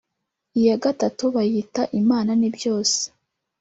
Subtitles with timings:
[0.59, 2.99] iya gatatu bayita Imana ni byose